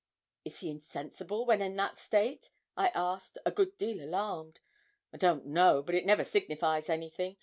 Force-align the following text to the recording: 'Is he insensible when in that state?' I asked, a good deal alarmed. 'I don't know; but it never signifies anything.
'Is 0.43 0.61
he 0.61 0.71
insensible 0.71 1.45
when 1.45 1.61
in 1.61 1.75
that 1.75 1.99
state?' 1.99 2.49
I 2.75 2.87
asked, 2.95 3.37
a 3.45 3.51
good 3.51 3.77
deal 3.77 4.03
alarmed. 4.03 4.59
'I 5.13 5.17
don't 5.17 5.45
know; 5.45 5.83
but 5.83 5.93
it 5.93 6.07
never 6.07 6.23
signifies 6.23 6.89
anything. 6.89 7.37